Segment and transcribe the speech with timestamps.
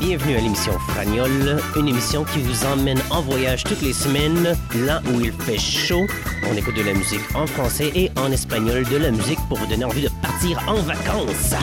[0.00, 5.00] Bienvenue à l'émission Fragnol, une émission qui vous emmène en voyage toutes les semaines, là
[5.06, 6.06] où il fait chaud.
[6.50, 9.66] On écoute de la musique en français et en espagnol, de la musique pour vous
[9.66, 11.54] donner envie de partir en vacances.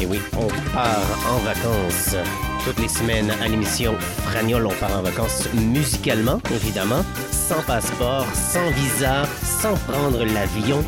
[0.00, 2.16] Et oui, on part en vacances
[2.64, 4.66] toutes les semaines à l'émission Fragnol.
[4.66, 10.82] On part en vacances musicalement, évidemment, sans passeport, sans visa, sans prendre l'avion.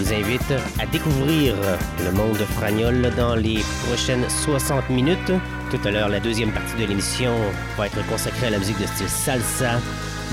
[0.00, 1.54] Vous invite à découvrir
[2.02, 5.30] le monde de Fragnol dans les prochaines 60 minutes.
[5.70, 7.34] Tout à l'heure, la deuxième partie de l'émission
[7.76, 9.78] va être consacrée à la musique de style salsa,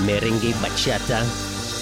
[0.06, 1.20] merengue, bachata,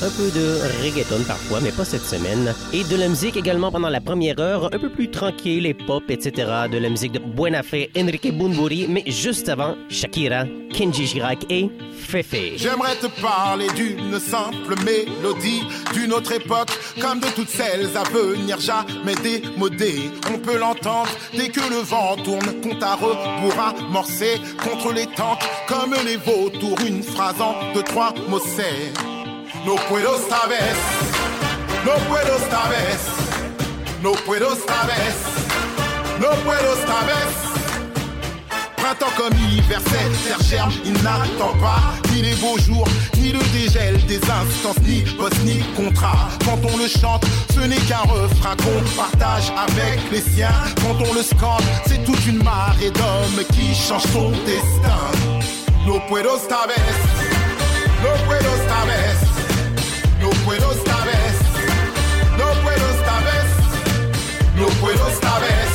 [0.03, 2.55] un peu de reggaeton parfois, mais pas cette semaine.
[2.73, 6.05] Et de la musique également pendant la première heure, un peu plus tranquille, les pop,
[6.09, 6.33] etc.
[6.71, 11.71] De la musique de Buena Fe, Enrique Bunbury, mais juste avant, Shakira, Kenji Girac et
[11.97, 12.57] Fefe.
[12.57, 15.63] J'aimerais te parler d'une simple mélodie
[15.95, 20.11] d'une autre époque, comme de toutes celles à venir jamais démodées.
[20.33, 25.45] On peut l'entendre dès que le vent tourne, compte à rebours amorcé contre les tanks,
[25.67, 28.93] comme les vautours, une phrase en deux, trois mots c'est
[29.66, 30.77] No puedo esta vez,
[31.84, 33.00] no puedo esta vez,
[34.00, 35.16] no puedo esta vez,
[36.21, 36.87] no puedo esta.
[38.76, 41.82] Printemps comme hiver, cette germe, il n'attend pas
[42.12, 46.28] ni les beaux jours, ni le dégel des instances, ni poste, ni contrat.
[46.44, 50.55] Quand on le chante, ce n'est qu'un refrain qu'on partage avec les siens.
[50.76, 55.10] Quand on le scande, c'est toute une marée d'hommes qui changent son destin.
[55.84, 56.94] No puedo esta vez,
[58.05, 59.25] no puedo esta.
[60.47, 61.34] No puedo esta vez,
[62.39, 63.47] no puedo esta vez,
[64.55, 65.71] no puedo esta vez,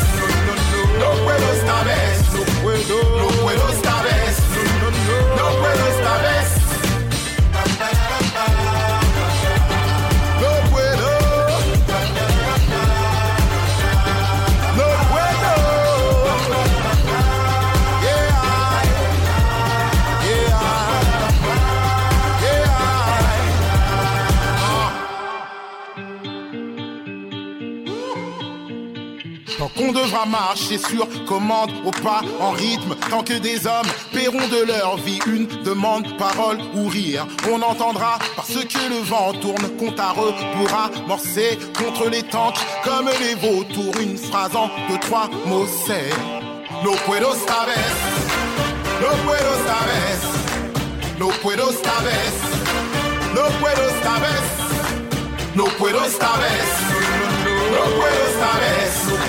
[0.97, 3.80] no, puedo esta vez, no puedo, no puedo esta vez,
[29.81, 34.65] qu'on devra marcher sur commande au pas en rythme, tant que des hommes paieront de
[34.65, 39.99] leur vie une demande, parole ou rire, on entendra parce que le vent tourne, compte
[39.99, 45.67] à rebours amorcé contre les tanks, comme les vautours, une phrase en deux, trois mots
[45.85, 46.09] c'est
[46.83, 47.75] No puedo esta vez,
[49.01, 52.33] no puedo esta vez, no puedo esta vez,
[53.35, 56.31] no puedo esta vez, no puedo esta
[57.71, 57.83] no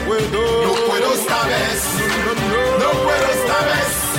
[0.09, 0.33] puedo,
[0.65, 1.85] no puedo esta vez,
[2.79, 4.12] no puedo esta vez.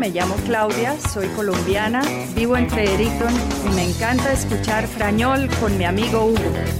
[0.00, 2.00] Me llamo Claudia, soy colombiana,
[2.34, 3.34] vivo en Fredericton
[3.70, 6.79] y me encanta escuchar Frañol con mi amigo Hugo.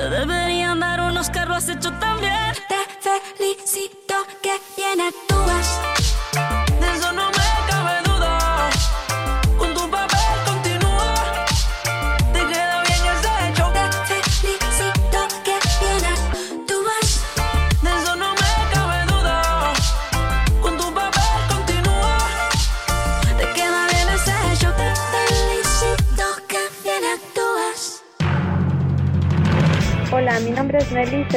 [0.00, 2.54] Te deberían dar unos carros hecho también.
[2.70, 4.58] Te felicito que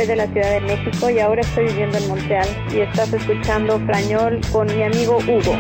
[0.04, 3.80] soy de la Ciudad de México y ahora estoy viviendo en Montreal y estás escuchando
[3.86, 5.56] Frañol con mi amigo Hugo.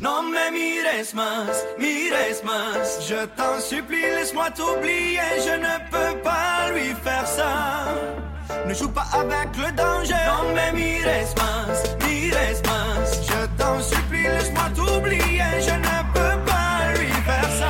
[0.00, 6.70] No me mires más, mires más, je t'en supplie, laisse-moi t'oublier, je ne peux pas
[6.72, 7.94] lui faire ça.
[8.66, 14.24] Ne joue pas avec le danger, no me mires más, mires más, je t'en supplie,
[14.24, 17.61] laisse-moi t'oublier, je ne peux pas lui faire ça.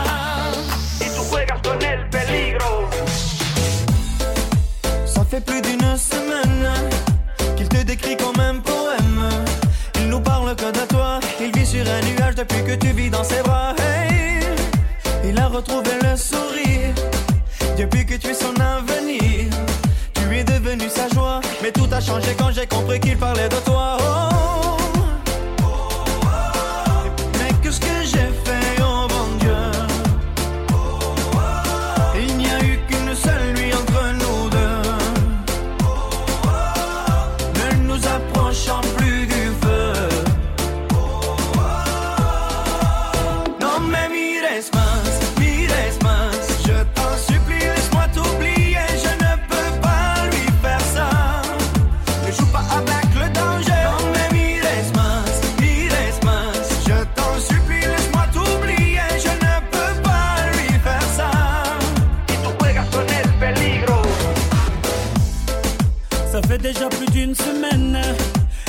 [67.22, 67.98] une semaine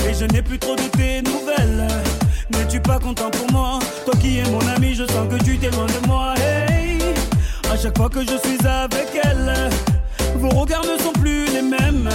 [0.07, 1.87] et je n'ai plus trop de tes nouvelles.
[2.51, 3.79] N'es-tu pas content pour moi?
[4.05, 6.35] Toi qui es mon ami, je sens que tu t'es loin de moi.
[6.37, 6.99] Hey,
[7.71, 9.69] à chaque fois que je suis avec elle,
[10.35, 12.09] vos regards ne sont plus les mêmes.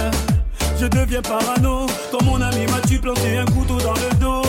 [0.79, 4.48] Je deviens parano quand mon ami m'a tu planté un couteau dans le dos?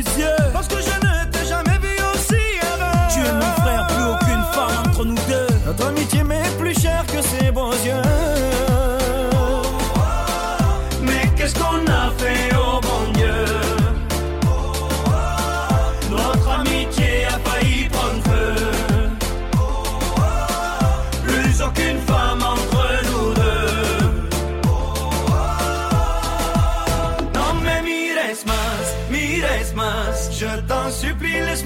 [0.00, 0.39] Les yeux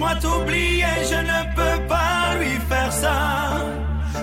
[0.05, 0.87] laisse-moi t'oublier.
[1.11, 3.17] Je ne peux pas lui faire ça.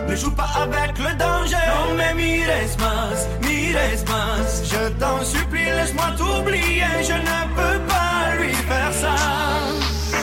[0.08, 1.56] Ne joue pas avec le danger.
[1.68, 4.64] Non mais mires más, mires más.
[4.72, 6.86] Je t'en supplie, laisse-moi t'oublier.
[7.04, 9.16] Je ne peux pas lui faire ça.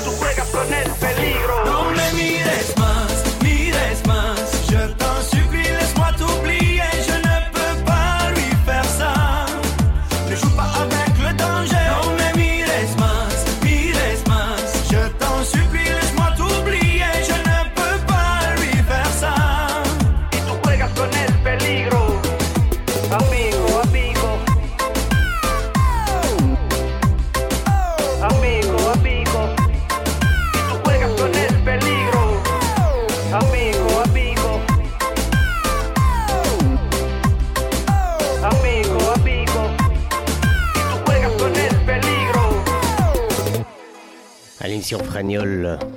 [0.05, 1.57] Tú juegas con el peligro.
[1.67, 4.41] Non mais mires más, mires más.
[4.71, 5.58] Je t'en supplie,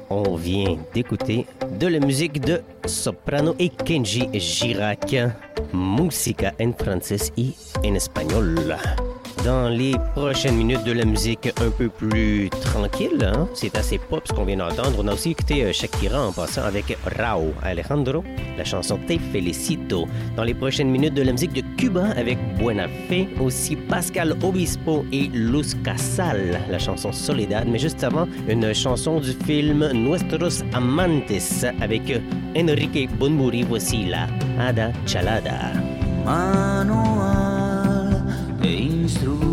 [0.09, 1.45] on vient d'écouter
[1.79, 5.15] de la musique de Soprano et Kenji Girac.
[5.73, 7.53] Musica en français et
[7.85, 8.75] en espagnol.
[9.43, 14.21] Dans les prochaines minutes de la musique un peu plus tranquille, hein, c'est assez pop
[14.27, 14.97] ce qu'on vient d'entendre.
[14.99, 18.23] On a aussi écouté euh, Shakira en passant avec Rao Alejandro,
[18.55, 20.07] la chanson Te Felicito.
[20.35, 25.05] Dans les prochaines minutes de la musique de Cuba avec Buena Fe, aussi Pascal Obispo
[25.11, 27.67] et Luz Casal, la chanson Soledad.
[27.67, 32.03] Mais juste avant, une chanson du film Nuestros Amantes avec
[32.55, 33.63] Enrique Bunbury.
[33.63, 34.27] Voici la
[34.59, 35.71] Ada Chalada.
[36.23, 37.20] manual
[38.71, 39.50] instruir.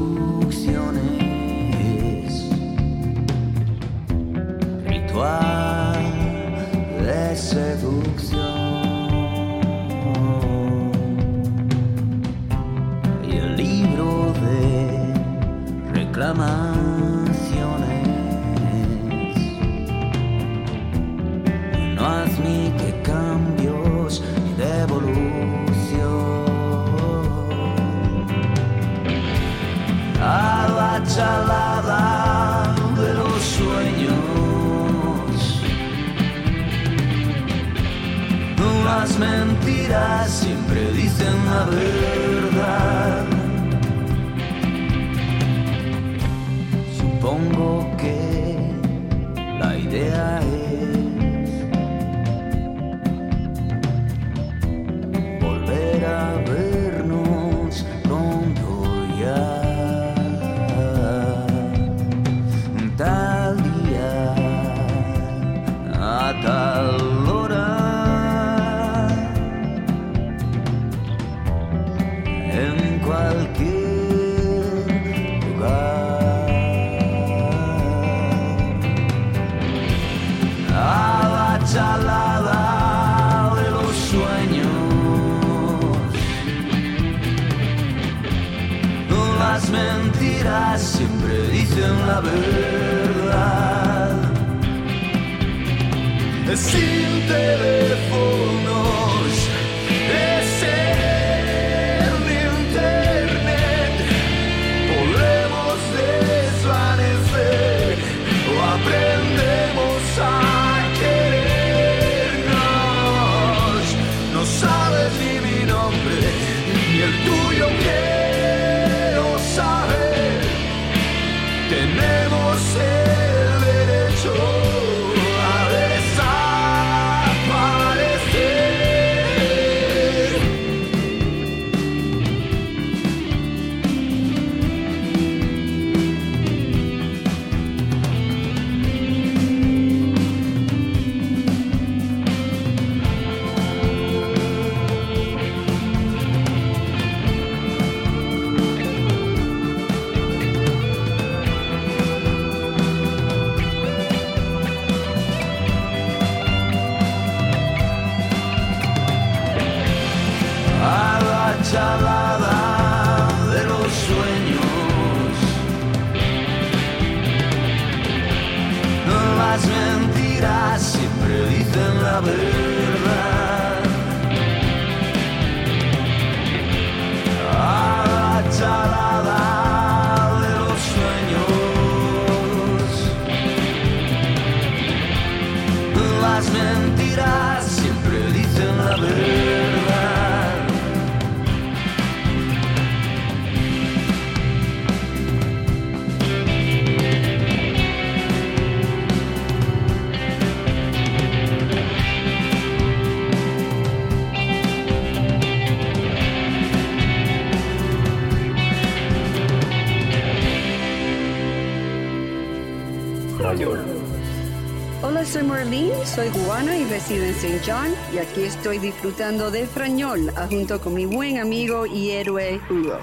[216.15, 217.61] soy cubana y resido en St.
[217.67, 222.61] John y aquí estoy disfrutando de Frañol ah, junto con mi buen amigo y héroe
[222.71, 222.99] Hugo.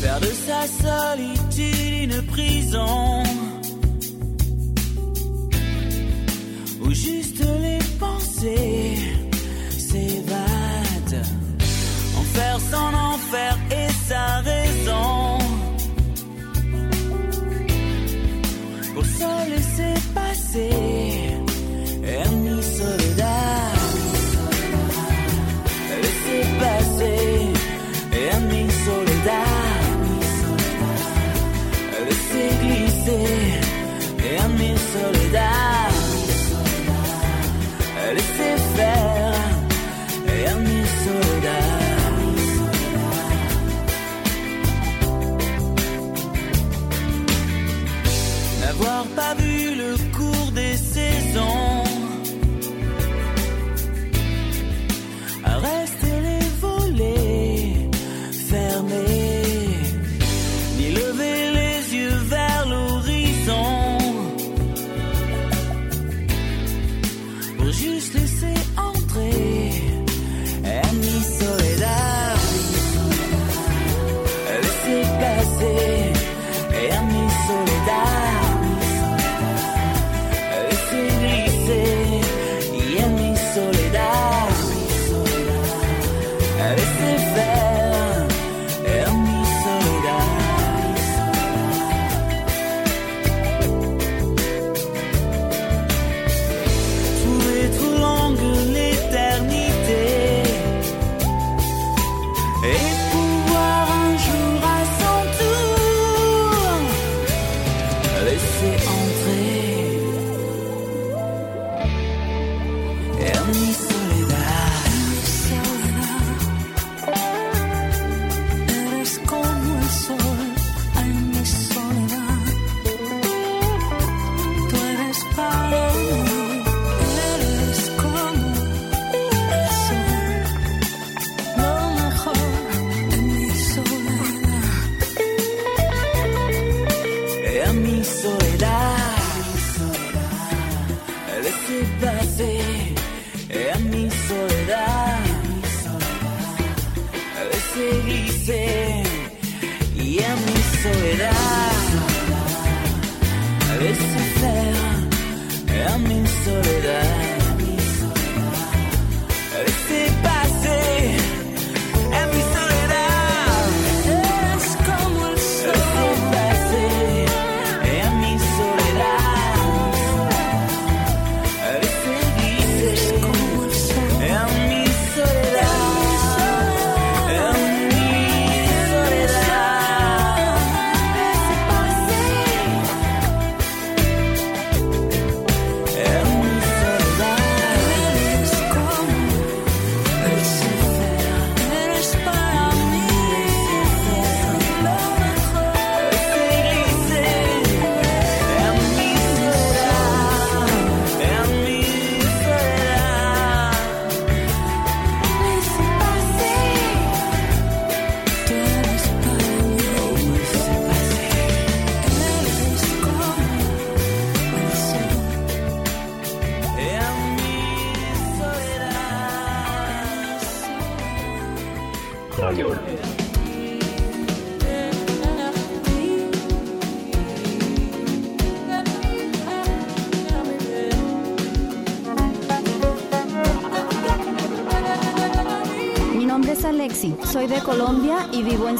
[0.00, 3.51] Faire sa solitude une prison
[12.74, 14.41] en enfer et ça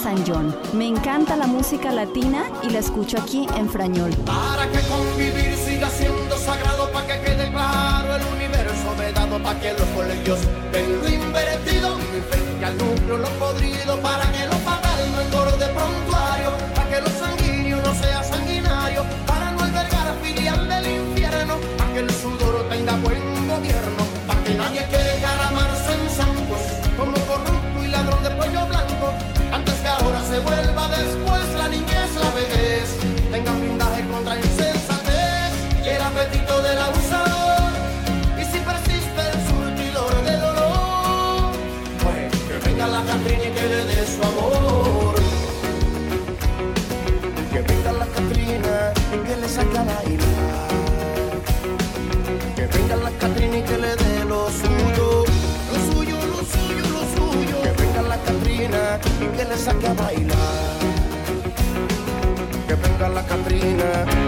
[0.03, 0.53] San John.
[0.73, 4.11] Me encanta la música latina y la escucho aquí en Frañol.
[4.27, 9.73] Para que convivir siga siendo sagrado, para que quede claro el universo vedado, para que
[9.73, 10.41] los colegios
[59.63, 60.79] saque a bailar.
[62.67, 64.22] Que venga la Catrina.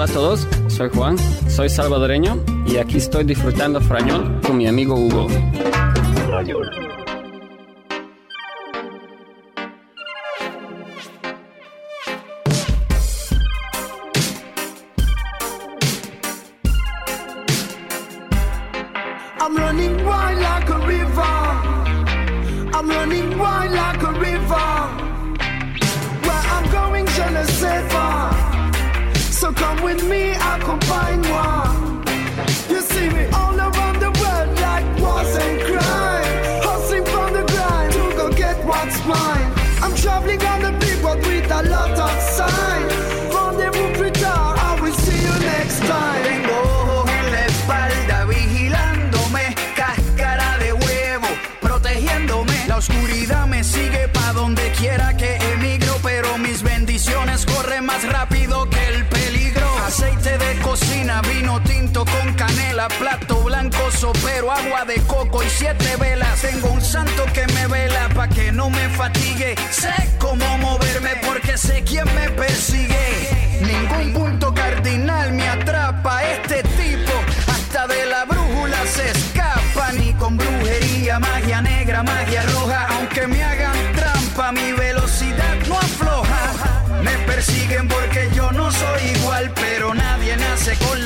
[0.00, 1.18] Hola a todos, soy Juan,
[1.50, 5.26] soy salvadoreño y aquí estoy disfrutando frañol con mi amigo Hugo.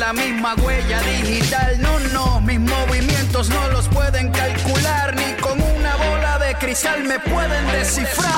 [0.07, 1.81] la misma huella digital.
[1.81, 7.19] No, no, mis movimientos no los pueden calcular, ni con una bola de cristal me
[7.21, 8.35] pueden descifrar.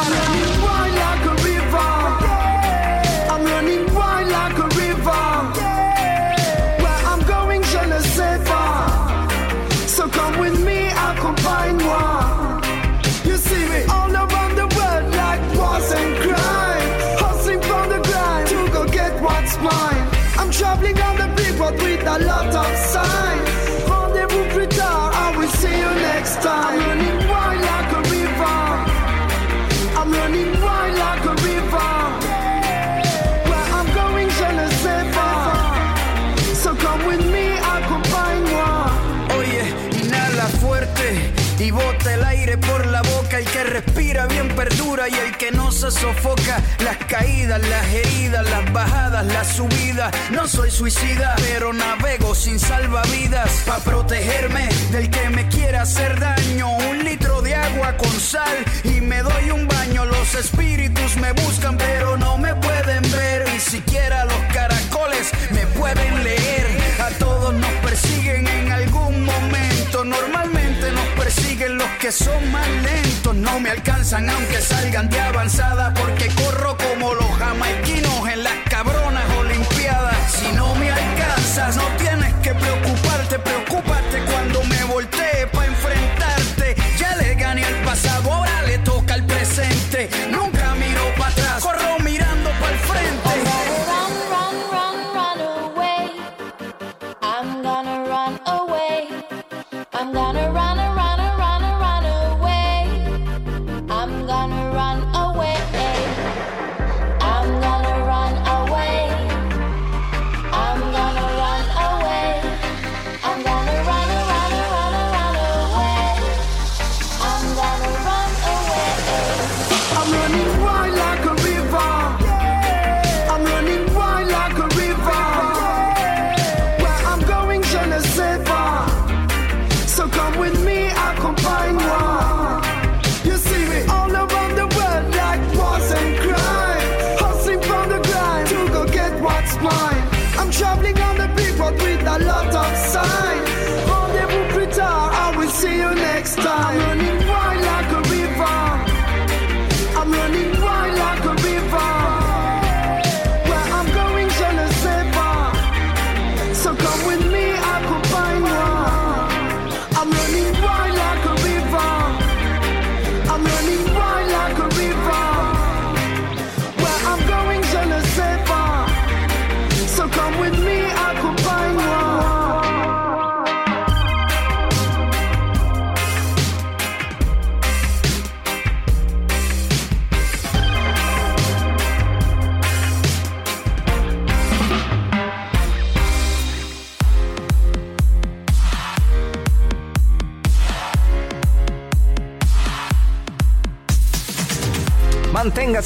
[45.46, 46.60] Que no se sofoca.
[46.82, 50.12] Las caídas, las heridas, las bajadas, las subidas.
[50.30, 53.62] No soy suicida, pero navego sin salvavidas.
[53.66, 56.70] Pa' protegerme del que me quiera hacer daño.
[56.90, 60.04] Un litro de agua con sal y me doy un baño.
[60.04, 63.48] Los espíritus me buscan, pero no me pueden ver.
[63.52, 66.66] Ni siquiera los caracoles me pueden leer.
[66.98, 69.75] A todos nos persiguen en algún momento.
[69.94, 73.34] Normalmente nos persiguen los que son más lentos.
[73.34, 75.94] No me alcanzan aunque salgan de avanzada.
[75.94, 80.16] Porque corro como los jamaiquinos en las cabronas olimpiadas.
[80.30, 83.38] Si no me alcanzas, no tienes que preocuparte.
[83.38, 83.95] Preocúpate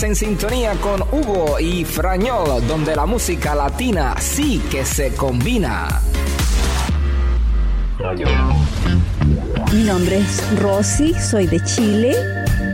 [0.00, 6.00] Manténgase en sintonía con Hugo y Frañol, donde la música latina sí que se combina.
[9.72, 12.16] Mi nombre es Rosy, soy de Chile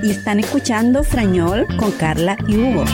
[0.05, 2.85] y están escuchando Frañol con Carla y Hugo.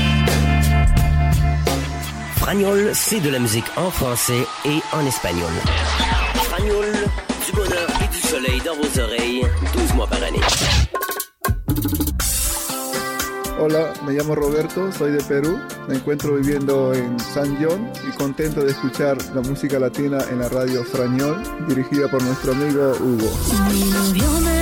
[2.36, 5.52] Fragnol, c'est de la musique en français et en espagnol.
[6.48, 6.86] Fragnol,
[7.44, 9.42] du bonheur et du soleil dans vos oreilles,
[9.74, 10.81] 12 mois par année.
[13.64, 18.64] Hola, me llamo Roberto, soy de Perú, me encuentro viviendo en San John y contento
[18.64, 24.61] de escuchar la música latina en la radio Frañol, dirigida por nuestro amigo Hugo.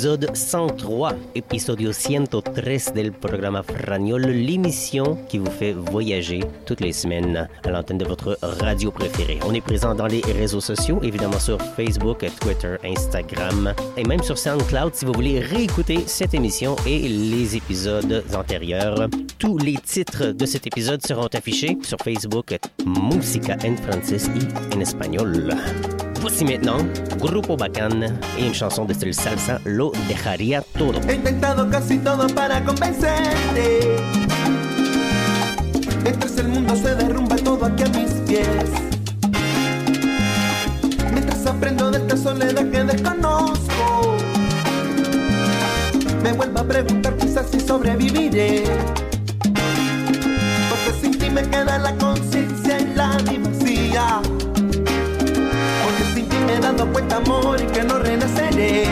[0.00, 7.46] Épisode 103, épisodio 103 del programa Fragnol, l'émission qui vous fait voyager toutes les semaines
[7.64, 9.38] à l'antenne de votre radio préférée.
[9.46, 14.38] On est présent dans les réseaux sociaux, évidemment sur Facebook, Twitter, Instagram et même sur
[14.38, 19.06] SoundCloud si vous voulez réécouter cette émission et les épisodes antérieurs.
[19.38, 24.80] Tous les titres de cet épisode seront affichés sur Facebook, Música en francés y en
[24.80, 25.54] espagnol.
[26.20, 26.76] Voici maintenant
[27.18, 31.00] Grupo Bacán et une chanson de style salsa, Lo dejaría todo.
[31.08, 33.96] He intentado casi todo para convencerte.
[36.02, 38.70] Mientras el mundo se derrumba todo aquí a mis pies.
[41.10, 44.16] Mientras aprendo de esta soledad que desconozco.
[46.22, 48.64] Me vuelvo a preguntar quizás si sobreviviré.
[50.68, 54.20] Porque sin ti me queda la conciencia y la vacía.
[56.80, 58.84] Dado cuenta, amor, y que no renaceré.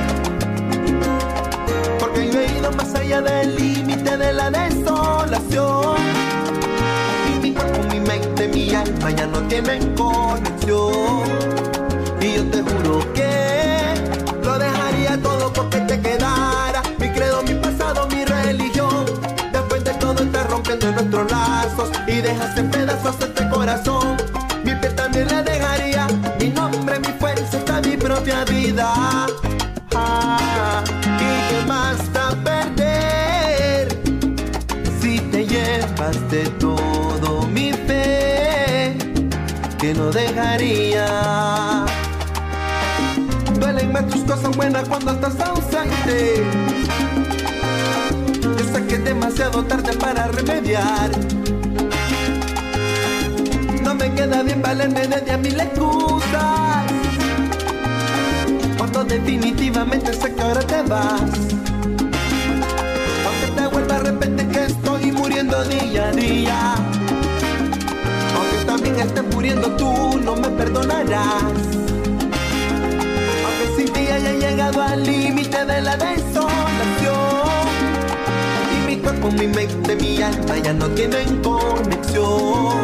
[1.98, 5.96] Porque yo he ido más allá del límite de la desolación.
[7.28, 11.22] Y mi cuerpo, mi mente, mi alma ya no tienen conexión.
[12.20, 13.37] Y yo te juro que
[44.48, 46.42] Cosas buenas cuando estás ausente.
[48.40, 51.10] Yo sé que es demasiado tarde para remediar.
[53.82, 56.86] No me queda bien valerme de a mil excusas.
[58.78, 61.20] Cuando definitivamente sé que ahora te vas.
[63.26, 66.74] Aunque te vuelva a repetir que estoy muriendo día a día.
[68.34, 71.87] Aunque también estés muriendo tú, no me perdonarás.
[74.88, 76.48] Al límite de la desolación.
[78.74, 82.78] Y mi cuerpo, mi mente, mi alma ya no tienen conexión.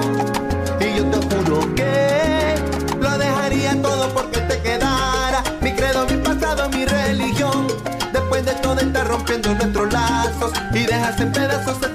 [0.81, 2.55] Y yo te juro que
[3.01, 5.43] lo dejaría todo porque te quedara.
[5.61, 7.67] Mi credo, mi pasado, mi religión.
[8.13, 11.94] Después de todo estar rompiendo nuestros lazos y dejas en pedazos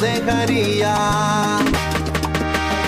[0.00, 1.58] dejaría.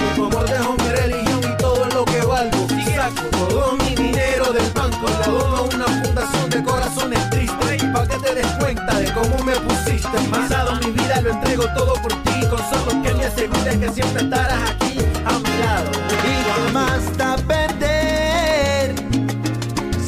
[0.00, 2.66] Por tu amor dejo mi religión y todo lo que valgo.
[2.70, 5.06] Y saco todo mi dinero del banco.
[5.26, 7.84] Dono a una fundación de corazones tristes.
[7.92, 10.18] Pa' que te des cuenta de cómo me pusiste.
[10.30, 12.40] Pasado mi vida lo entrego todo por ti.
[12.48, 15.90] Con solo que me asegures que siempre estarás aquí a mi lado.
[16.24, 18.94] ¿Y qué más da perder?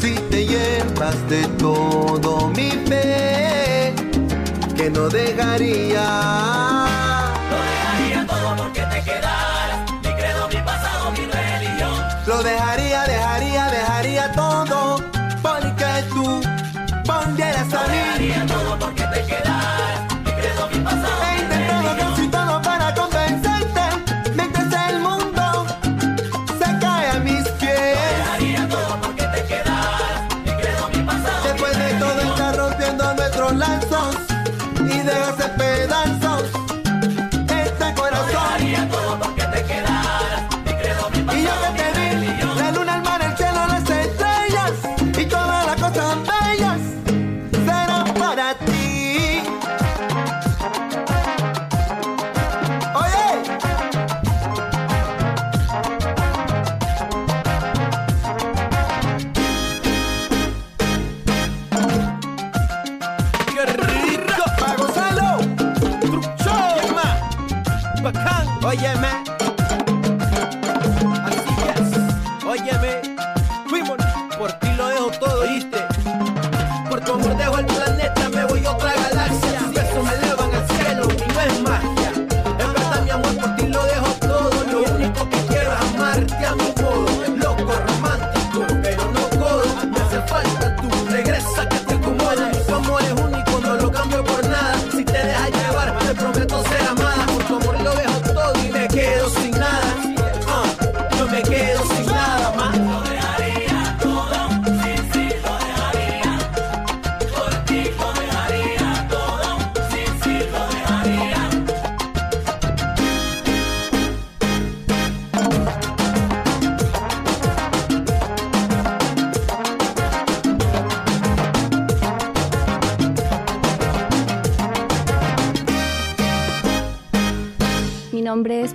[0.01, 3.95] Si te llevas de todo mi fe,
[4.77, 6.94] que no dejaría.
[12.35, 13.24] Lo dejaría, dejaría,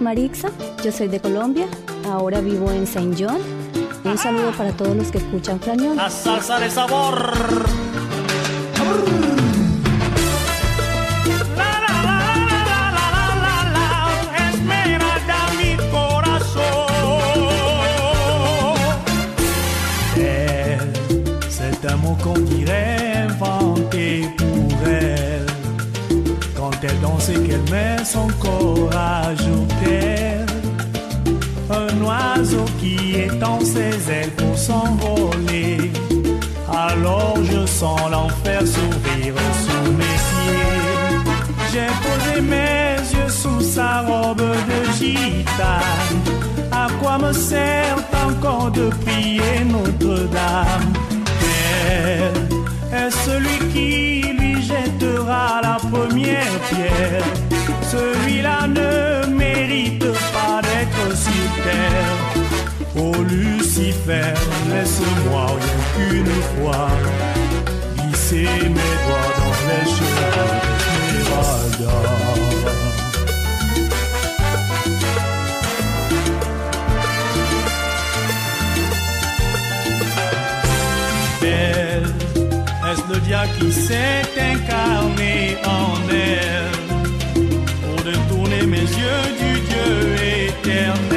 [0.10, 0.50] Marixa,
[0.84, 1.68] yo soy de Colombia,
[2.12, 3.38] ahora vivo en Saint John.
[4.04, 5.96] Un saludo para todos los que escuchan Frañol.
[5.96, 7.32] La salsa de sabor.
[24.38, 25.46] Pour elle.
[26.56, 28.30] Quand elle danse et qu'elle met son.
[32.00, 35.92] Un oiseau qui étend ses ailes pour s'envoler.
[36.72, 39.34] Alors je sens l'enfer s'ouvrir
[39.64, 41.34] sous mes pieds.
[41.72, 46.22] J'ai posé mes yeux sous sa robe de gitane.
[46.72, 50.94] À quoi me sert encore de prier Notre-Dame?
[52.92, 57.49] Elle est celui qui lui jettera la première pierre?
[64.10, 64.34] Lucifer,
[64.70, 66.88] laisse-moi rien qu'une fois.
[67.98, 70.50] Glisser mes doigts dans les cheveux
[71.12, 71.98] d'Esmeralda.
[81.42, 82.10] Belle,
[82.92, 86.78] est-ce le diable qui s'est incarné en elle?
[87.82, 89.90] Pour détourner mes yeux du Dieu
[90.48, 91.09] éternel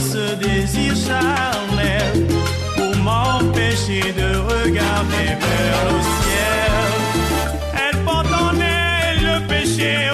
[0.00, 2.26] ce désir charnel
[2.76, 6.90] pour m'empêcher de regarder vers le ciel.
[7.74, 10.10] Elle porte en elle le péché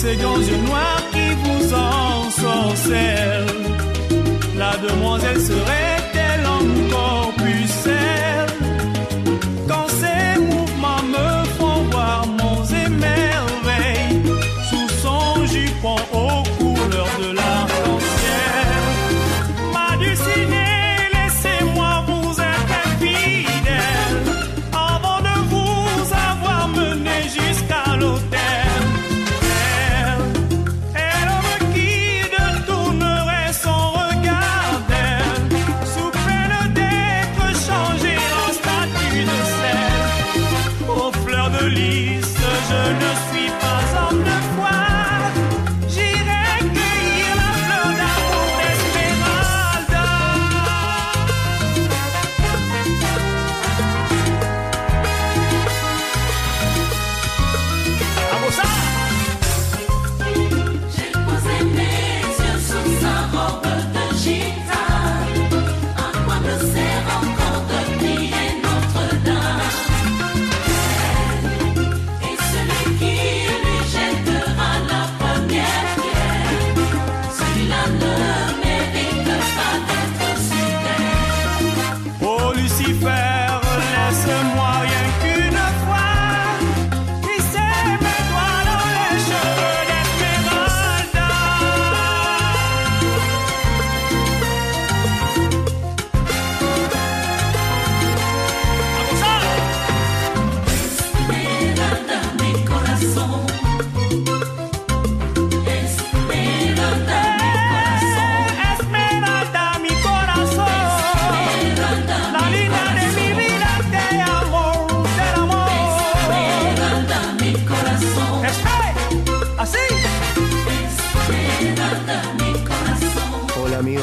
[0.00, 3.46] ces grands yeux noirs qui vous ensorcellent,
[4.56, 5.87] la demoiselle serait-elle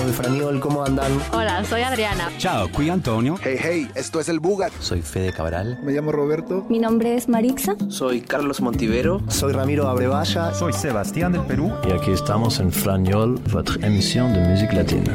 [0.06, 1.12] De Franiol, ¿cómo andan?
[1.34, 2.30] Hola, soy Adriana.
[2.38, 3.40] Ciao, qui Antonio.
[3.42, 4.72] Hey, hey, esto es el Bugat.
[4.80, 5.80] Soy Fede Cabral.
[5.82, 6.64] Me llamo Roberto.
[6.70, 7.76] Mi nombre es Marixa.
[7.90, 9.22] Soy Carlos Montivero.
[9.30, 10.54] Soy Ramiro Abrevaya.
[10.54, 11.72] Soy Sebastián del Perú.
[11.88, 15.10] Y aquí estamos en Frañol, votre émission de musique latine.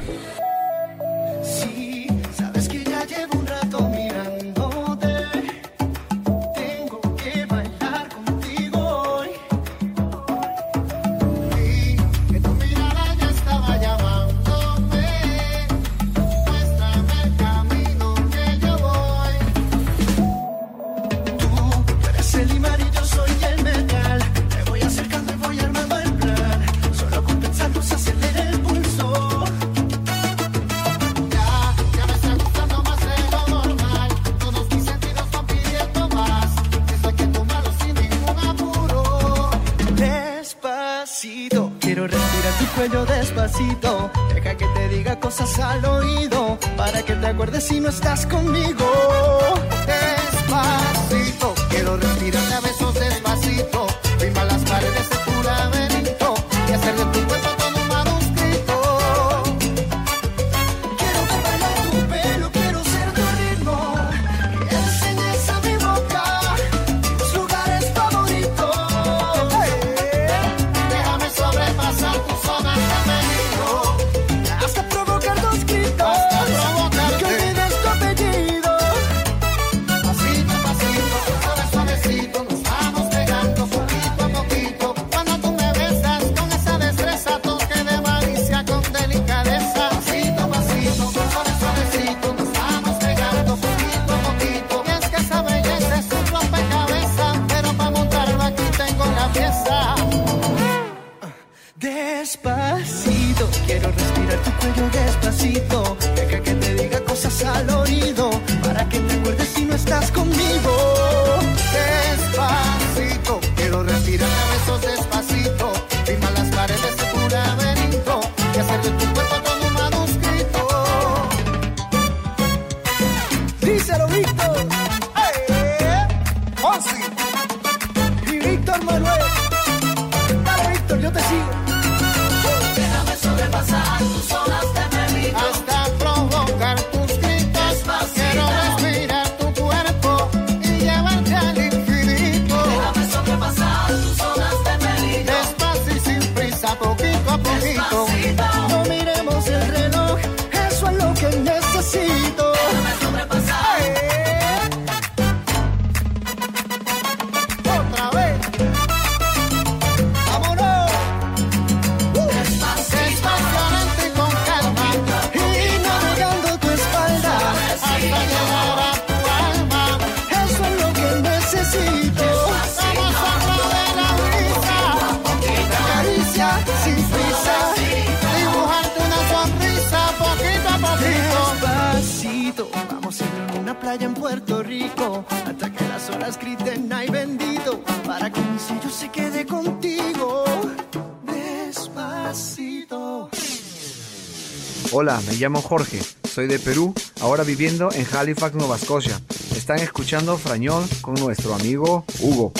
[195.18, 199.20] Me llamo Jorge, soy de Perú, ahora viviendo en Halifax, Nueva Escocia.
[199.56, 202.52] Están escuchando Frañol con nuestro amigo Hugo.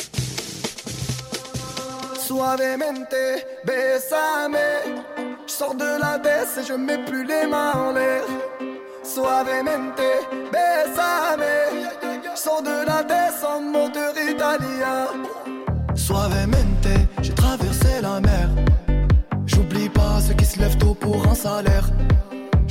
[2.27, 5.07] Suavemente, bésame.
[5.47, 8.25] Sors de la baisse et je mets plus les mains en l'air.
[9.05, 10.03] Suavemente,
[10.51, 11.89] bésame.
[12.03, 15.07] Je sors de la baisse en moteur italien.
[15.95, 16.89] Suavemente,
[17.23, 18.49] j'ai traversé la mer.
[19.47, 21.89] J'oublie pas ceux qui se lèvent tôt pour un salaire.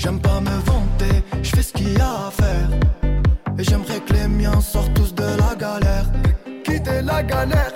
[0.02, 2.70] J'aime pas me vanter, je fais ce qu'il y a à faire.
[3.58, 6.06] Et j'aimerais que les miens sortent tous de la galère.
[6.64, 7.74] Quitter la galère.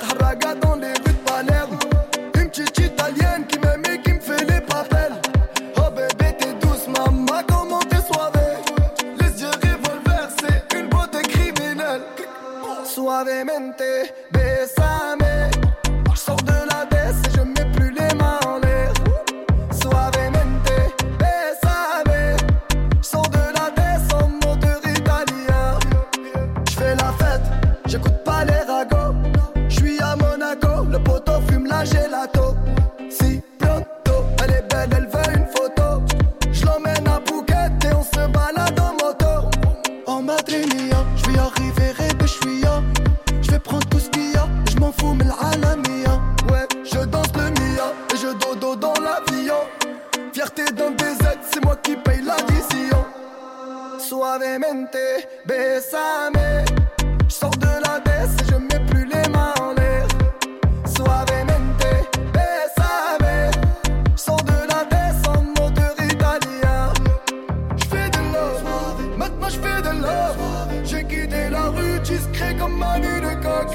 [72.04, 73.74] discret comme Manu de Cox.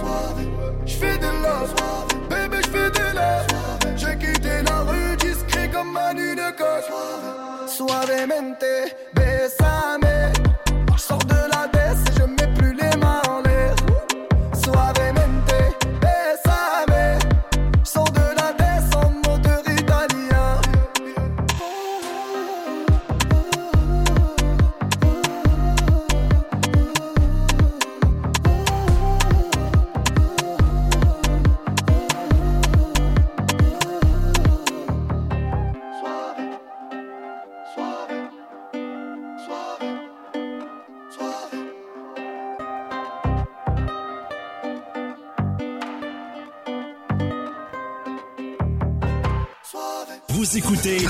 [0.87, 3.97] J'fais de la soirée, bébé, j'fais de la soirée.
[3.97, 6.87] J'ai quitté la rue discret comme Manu de Cox.
[7.67, 8.65] Suavemente,
[9.15, 9.78] besa.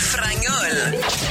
[0.01, 1.28] Écoutez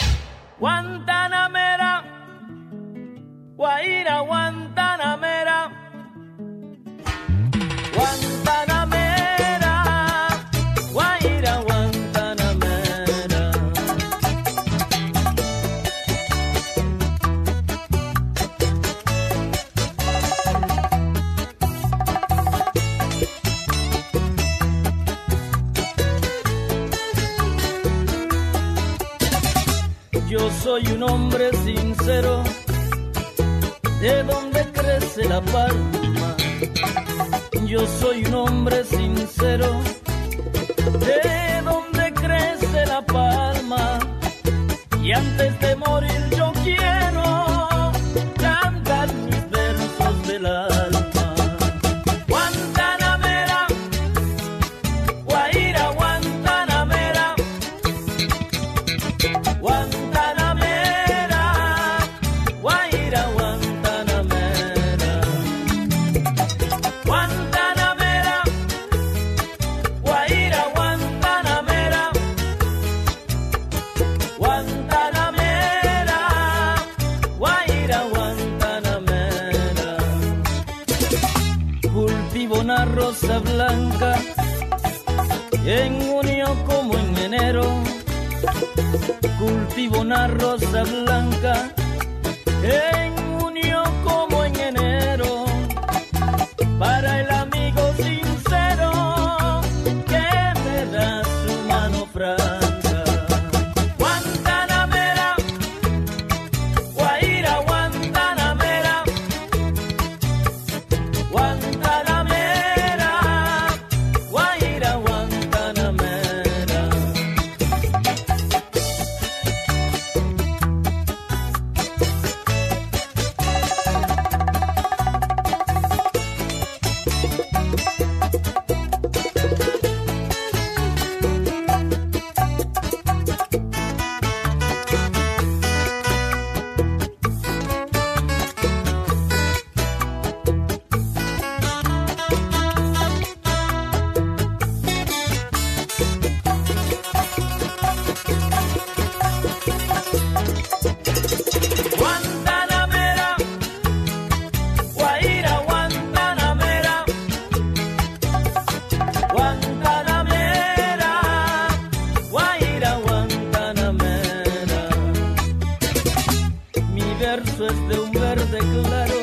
[167.58, 169.16] Verso es de un verde claro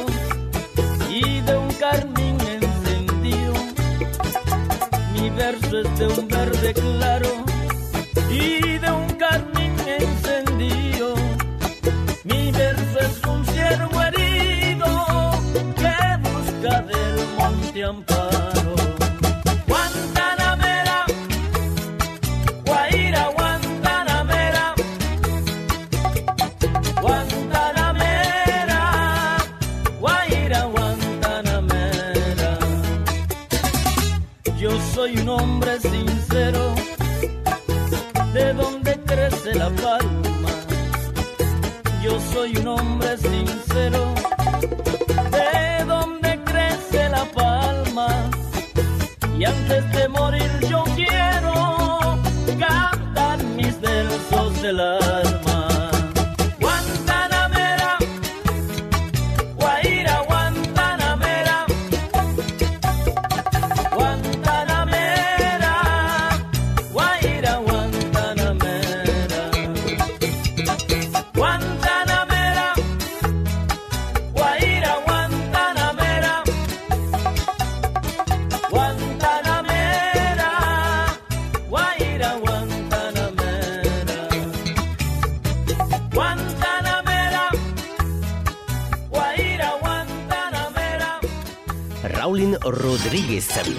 [1.08, 3.54] y de un carmín encendido.
[5.12, 7.28] Mi verso es de un verde claro
[8.28, 8.63] y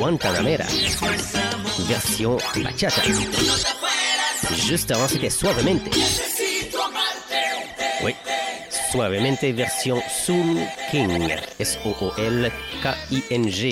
[0.06, 0.66] Guantanamera.
[1.88, 3.02] Version bachata.
[4.54, 5.82] Juste avant, c'était Suavemente.
[8.04, 8.14] Oui.
[8.92, 10.60] Suavemente, version Soul
[10.92, 11.36] King.
[11.60, 12.20] S-O-O-L-K-I-N-G.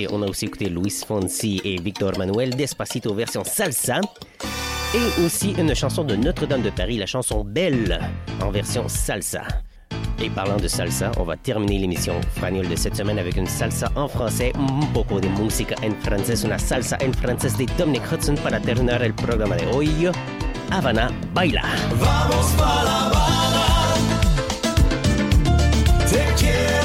[0.09, 4.01] On a aussi écouté Luis Fonsi et Victor Manuel Despacito, version salsa.
[4.95, 7.99] Et aussi une chanson de Notre-Dame de Paris, la chanson Belle,
[8.41, 9.43] en version salsa.
[10.19, 13.91] Et parlant de salsa, on va terminer l'émission Fragnol de cette semaine avec une salsa
[13.95, 18.35] en français, un poco de música en francés, una salsa en francés de Dominic Hudson
[18.35, 20.09] para terminar el programa de hoy.
[20.71, 21.63] Havana Baila.
[21.99, 23.03] Vamos para
[26.09, 26.82] Te.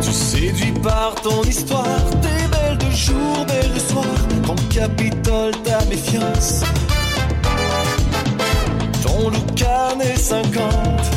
[0.00, 1.84] Tu séduis par ton histoire,
[2.22, 4.04] t'es belles de jour, belles de soir.
[4.46, 6.62] Ton capitole, ta méfiance.
[9.02, 11.15] Ton look années 50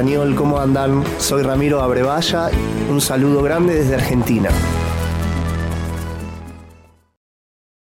[0.00, 1.04] Marañol, ¿cómo andan?
[1.18, 2.48] Soy Ramiro Abrevaya,
[2.88, 4.48] un saludo grande desde Argentina.